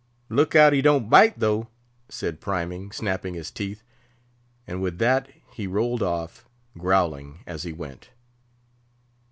[0.29, 1.67] "Look out he don't bite, though,"
[2.09, 3.83] said Priming, snapping his teeth;
[4.65, 6.43] and with that he rolled off,
[6.75, 8.09] growling as he went.